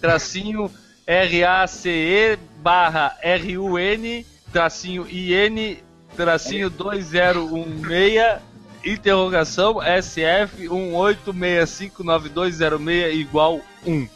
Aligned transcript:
tracinho 0.00 0.70
race 1.06 2.38
barra 2.62 3.16
run 3.22 4.24
tracinho 4.52 5.06
in 5.08 5.78
tracinho 6.16 6.68
2016, 6.70 8.42
interrogação 8.84 9.80
SF 9.82 10.68
18659206 10.68 13.14
igual 13.14 13.60
1. 13.86 14.08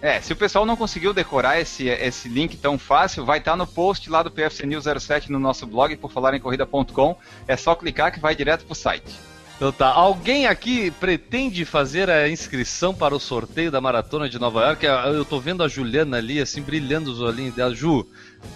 É, 0.00 0.20
se 0.20 0.32
o 0.32 0.36
pessoal 0.36 0.64
não 0.64 0.76
conseguiu 0.76 1.12
decorar 1.12 1.60
esse, 1.60 1.88
esse 1.88 2.28
link 2.28 2.56
tão 2.56 2.78
fácil, 2.78 3.24
vai 3.24 3.38
estar 3.38 3.50
tá 3.52 3.56
no 3.56 3.66
post 3.66 4.08
lá 4.08 4.22
do 4.22 4.30
PFC 4.30 4.64
News 4.64 4.84
07 4.84 5.32
no 5.32 5.40
nosso 5.40 5.66
blog, 5.66 5.96
por 5.96 6.12
falar 6.12 6.34
em 6.34 6.40
corrida.com. 6.40 7.16
É 7.48 7.56
só 7.56 7.74
clicar 7.74 8.12
que 8.12 8.20
vai 8.20 8.36
direto 8.36 8.64
pro 8.64 8.76
site. 8.76 9.18
Então 9.58 9.72
tá, 9.72 9.88
alguém 9.88 10.46
aqui 10.46 10.88
pretende 10.92 11.64
fazer 11.64 12.08
a 12.08 12.28
inscrição 12.28 12.94
para 12.94 13.12
o 13.12 13.18
sorteio 13.18 13.72
da 13.72 13.80
Maratona 13.80 14.28
de 14.28 14.38
Nova 14.38 14.60
York? 14.66 14.86
Eu 14.86 15.24
tô 15.24 15.40
vendo 15.40 15.64
a 15.64 15.68
Juliana 15.68 16.16
ali, 16.16 16.40
assim, 16.40 16.62
brilhando 16.62 17.10
os 17.10 17.20
olhinhos 17.20 17.56
dela. 17.56 17.74
Ju, 17.74 18.06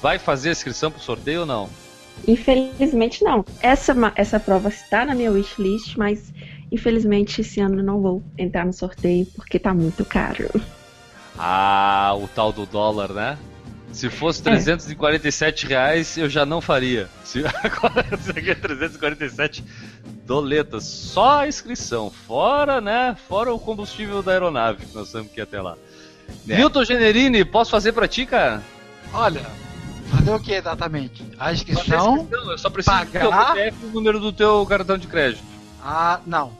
vai 0.00 0.16
fazer 0.16 0.50
a 0.50 0.52
inscrição 0.52 0.92
para 0.92 1.00
o 1.00 1.02
sorteio 1.02 1.40
ou 1.40 1.46
não? 1.46 1.68
Infelizmente 2.26 3.24
não. 3.24 3.44
Essa, 3.60 3.92
essa 4.14 4.38
prova 4.38 4.68
está 4.68 5.04
na 5.04 5.12
minha 5.12 5.32
wishlist, 5.32 5.96
mas 5.96 6.32
infelizmente 6.70 7.40
esse 7.40 7.58
ano 7.58 7.82
não 7.82 8.00
vou 8.00 8.22
entrar 8.38 8.64
no 8.64 8.72
sorteio 8.72 9.26
porque 9.34 9.58
tá 9.58 9.74
muito 9.74 10.04
caro. 10.04 10.48
Ah, 11.36 12.14
o 12.16 12.28
tal 12.28 12.52
do 12.52 12.64
dólar, 12.64 13.12
né? 13.12 13.38
Se 13.92 14.08
fosse 14.08 14.42
347 14.42 15.66
é. 15.66 15.68
reais, 15.68 16.16
eu 16.16 16.28
já 16.28 16.46
não 16.46 16.60
faria. 16.60 17.08
Se 17.24 17.42
agora 17.62 18.06
é 18.10 18.54
347 18.54 19.64
doletas, 20.32 20.84
só 20.84 21.40
a 21.40 21.48
inscrição, 21.48 22.10
fora, 22.10 22.80
né? 22.80 23.14
Fora 23.28 23.52
o 23.52 23.58
combustível 23.58 24.22
da 24.22 24.32
aeronave 24.32 24.86
que 24.86 24.94
nós 24.94 25.12
temos 25.12 25.30
que 25.30 25.40
ir 25.40 25.42
até 25.42 25.60
lá. 25.60 25.76
É. 26.48 26.56
Milton 26.56 26.84
Generini, 26.84 27.44
posso 27.44 27.70
fazer 27.70 27.92
pra 27.92 28.08
ti, 28.08 28.24
cara? 28.24 28.62
Olha, 29.12 29.42
Fazer 30.08 30.30
o 30.30 30.40
que 30.40 30.52
exatamente? 30.52 31.24
A 31.38 31.52
inscrição? 31.52 32.16
inscrição 32.16 32.50
eu 32.50 32.58
só 32.58 32.70
preciso 32.70 32.96
pagar... 32.96 33.24
do 33.24 33.54
teu 33.54 33.66
e 33.66 33.86
o 33.86 33.90
número 33.92 34.20
do 34.20 34.32
teu 34.32 34.64
cartão 34.66 34.98
de 34.98 35.06
crédito. 35.06 35.44
Ah, 35.82 36.20
não. 36.26 36.52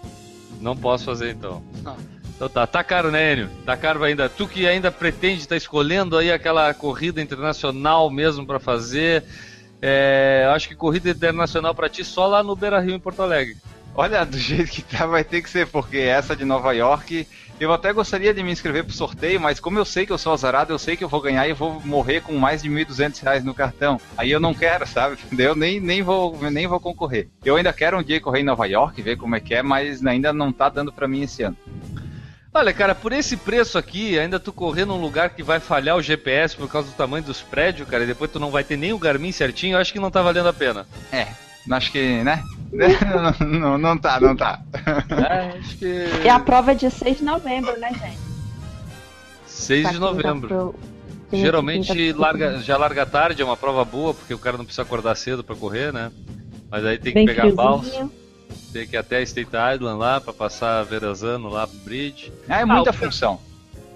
Não 0.60 0.76
posso 0.76 1.04
fazer 1.04 1.32
então. 1.32 1.62
Não. 1.82 1.96
Então 2.34 2.48
tá, 2.48 2.66
tá 2.66 2.82
caro, 2.84 3.10
né, 3.10 3.32
Enio? 3.32 3.50
Tá 3.64 3.76
caro 3.76 4.02
ainda. 4.04 4.28
Tu 4.28 4.46
que 4.48 4.66
ainda 4.66 4.90
pretende 4.90 5.40
estar 5.40 5.54
tá 5.54 5.56
escolhendo 5.56 6.16
aí 6.16 6.30
aquela 6.30 6.72
corrida 6.74 7.20
internacional 7.20 8.10
mesmo 8.10 8.46
para 8.46 8.58
fazer. 8.58 9.22
É, 9.82 10.48
acho 10.54 10.68
que 10.68 10.76
corrida 10.76 11.10
internacional 11.10 11.74
para 11.74 11.88
ti 11.88 12.04
só 12.04 12.26
lá 12.28 12.42
no 12.42 12.54
Beira 12.54 12.78
Rio 12.78 12.94
em 12.94 13.00
Porto 13.00 13.20
Alegre. 13.20 13.56
Olha, 13.94 14.24
do 14.24 14.38
jeito 14.38 14.70
que 14.70 14.80
tá, 14.82 15.04
vai 15.04 15.24
ter 15.24 15.42
que 15.42 15.50
ser, 15.50 15.66
porque 15.66 15.98
essa 15.98 16.34
de 16.34 16.44
Nova 16.44 16.72
York 16.72 17.26
eu 17.62 17.72
até 17.72 17.92
gostaria 17.92 18.34
de 18.34 18.42
me 18.42 18.50
inscrever 18.50 18.82
pro 18.82 18.92
sorteio, 18.92 19.40
mas 19.40 19.60
como 19.60 19.78
eu 19.78 19.84
sei 19.84 20.04
que 20.04 20.12
eu 20.12 20.18
sou 20.18 20.32
azarado, 20.32 20.72
eu 20.72 20.78
sei 20.80 20.96
que 20.96 21.04
eu 21.04 21.08
vou 21.08 21.20
ganhar 21.20 21.46
e 21.46 21.52
vou 21.52 21.80
morrer 21.84 22.20
com 22.20 22.32
mais 22.36 22.62
de 22.62 22.68
1.200 22.68 23.22
reais 23.22 23.44
no 23.44 23.54
cartão. 23.54 24.00
Aí 24.16 24.32
eu 24.32 24.40
não 24.40 24.52
quero, 24.52 24.84
sabe? 24.84 25.16
Eu 25.38 25.54
nem, 25.54 25.78
nem, 25.78 26.02
vou, 26.02 26.36
nem 26.50 26.66
vou 26.66 26.80
concorrer. 26.80 27.28
Eu 27.44 27.56
ainda 27.56 27.72
quero 27.72 27.98
um 27.98 28.02
dia 28.02 28.20
correr 28.20 28.40
em 28.40 28.44
Nova 28.44 28.66
York, 28.66 29.00
ver 29.02 29.16
como 29.16 29.36
é 29.36 29.40
que 29.40 29.54
é, 29.54 29.62
mas 29.62 30.04
ainda 30.04 30.32
não 30.32 30.52
tá 30.52 30.68
dando 30.68 30.92
para 30.92 31.06
mim 31.06 31.22
esse 31.22 31.42
ano. 31.42 31.56
Olha, 32.54 32.72
cara, 32.72 32.94
por 32.94 33.12
esse 33.12 33.34
preço 33.34 33.78
aqui, 33.78 34.18
ainda 34.18 34.38
tu 34.38 34.52
correr 34.52 34.84
num 34.84 35.00
lugar 35.00 35.30
que 35.30 35.42
vai 35.42 35.58
falhar 35.58 35.96
o 35.96 36.02
GPS 36.02 36.54
por 36.54 36.68
causa 36.68 36.88
do 36.88 36.94
tamanho 36.94 37.24
dos 37.24 37.40
prédios, 37.40 37.88
cara, 37.88 38.04
e 38.04 38.06
depois 38.06 38.30
tu 38.30 38.38
não 38.38 38.50
vai 38.50 38.62
ter 38.62 38.76
nem 38.76 38.92
o 38.92 38.98
Garmin 38.98 39.32
certinho, 39.32 39.76
eu 39.76 39.80
acho 39.80 39.92
que 39.92 39.98
não 39.98 40.10
tá 40.10 40.20
valendo 40.20 40.48
a 40.48 40.52
pena. 40.52 40.86
É, 41.10 41.28
acho 41.70 41.90
que, 41.90 42.22
né? 42.22 42.42
não, 43.40 43.48
não, 43.48 43.78
não 43.78 43.98
tá, 43.98 44.20
não 44.20 44.36
tá. 44.36 44.60
É, 45.30 45.58
acho 45.58 45.78
que... 45.78 46.06
E 46.24 46.28
a 46.28 46.38
prova 46.38 46.72
é 46.72 46.74
dia 46.74 46.90
6 46.90 47.18
de 47.18 47.24
novembro, 47.24 47.78
né, 47.80 47.90
gente? 47.90 48.18
6 49.46 49.92
de 49.92 49.98
novembro. 49.98 50.48
Pro... 50.48 50.74
Geralmente 51.32 52.12
larga, 52.12 52.58
já 52.58 52.76
larga 52.76 53.06
tarde, 53.06 53.40
é 53.40 53.44
uma 53.44 53.56
prova 53.56 53.82
boa, 53.82 54.12
porque 54.12 54.34
o 54.34 54.38
cara 54.38 54.58
não 54.58 54.66
precisa 54.66 54.82
acordar 54.82 55.14
cedo 55.14 55.42
para 55.42 55.56
correr, 55.56 55.90
né? 55.90 56.12
Mas 56.70 56.84
aí 56.84 56.98
tem 56.98 57.12
que 57.12 57.14
Bem 57.14 57.26
pegar 57.26 57.48
a 57.48 57.52
balsa. 57.52 58.10
Tem 58.72 58.86
que 58.86 58.96
ir 58.96 58.98
até 58.98 59.22
State 59.22 59.50
Island 59.50 59.98
lá 59.98 60.20
para 60.20 60.32
passar 60.32 60.82
Verazano 60.84 61.48
lá 61.48 61.66
pro 61.66 61.76
bridge. 61.78 62.32
Ah, 62.48 62.60
é 62.60 62.64
muita 62.64 62.90
ah, 62.90 62.92
função. 62.92 63.40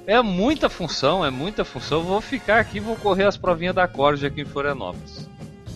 É 0.07 0.23
muita 0.23 0.69
função, 0.69 1.25
é 1.25 1.31
muita 1.31 1.65
função. 1.65 2.03
Vou 2.03 2.21
ficar 2.21 2.61
aqui, 2.61 2.79
vou 2.79 2.97
correr 2.97 3.25
as 3.25 3.37
provinhas 3.37 3.75
da 3.75 3.89
Corja 3.89 4.29
aqui 4.29 4.43
em 4.43 4.45
Florianópolis. 4.45 5.29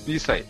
Isso 0.07 0.31
aí. 0.31 0.45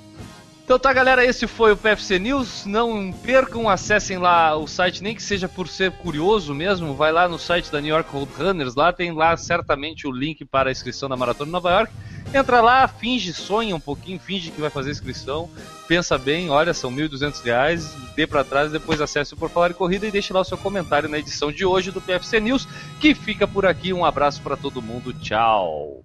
Então 0.71 0.79
tá, 0.79 0.93
galera, 0.93 1.25
esse 1.25 1.49
foi 1.49 1.73
o 1.73 1.77
PFC 1.77 2.19
News. 2.19 2.65
Não 2.65 3.13
percam, 3.13 3.69
acessem 3.69 4.19
lá 4.19 4.55
o 4.55 4.69
site, 4.69 5.03
nem 5.03 5.17
que 5.17 5.23
seja 5.23 5.49
por 5.49 5.67
ser 5.67 5.91
curioso 5.91 6.55
mesmo. 6.55 6.95
Vai 6.95 7.11
lá 7.11 7.27
no 7.27 7.39
site 7.39 7.73
da 7.73 7.81
New 7.81 7.93
York 7.93 8.09
Roadrunners, 8.13 8.77
lá 8.77 8.93
tem 8.93 9.13
lá 9.13 9.37
certamente 9.37 10.07
o 10.07 10.13
link 10.13 10.45
para 10.45 10.69
a 10.69 10.73
inscrição 10.73 11.09
na 11.09 11.17
Maratona 11.17 11.47
de 11.47 11.53
Nova 11.53 11.71
York. 11.71 11.93
Entra 12.33 12.61
lá, 12.61 12.87
finge, 12.87 13.33
sonha 13.33 13.75
um 13.75 13.81
pouquinho, 13.81 14.21
finge 14.21 14.53
que 14.53 14.61
vai 14.61 14.71
fazer 14.71 14.93
inscrição, 14.93 15.51
pensa 15.89 16.17
bem, 16.17 16.49
olha, 16.49 16.73
são 16.73 16.95
R$ 16.95 17.09
1.200, 17.09 17.91
dê 18.15 18.25
para 18.25 18.45
trás, 18.45 18.71
depois 18.71 19.01
acesse 19.01 19.35
o 19.35 19.37
Por 19.37 19.51
Falar 19.51 19.73
em 19.73 19.75
Corrida 19.75 20.07
e 20.07 20.13
deixe 20.13 20.33
lá 20.33 20.41
o 20.41 20.45
seu 20.45 20.57
comentário 20.57 21.09
na 21.09 21.19
edição 21.19 21.51
de 21.51 21.65
hoje 21.65 21.91
do 21.91 22.01
PFC 22.01 22.39
News, 22.39 22.69
que 23.01 23.17
fica 23.17 23.49
por 23.49 23.67
aqui. 23.67 23.93
Um 23.93 24.05
abraço 24.05 24.41
para 24.43 24.57
todo 24.57 24.81
mundo, 24.81 25.13
tchau! 25.13 26.05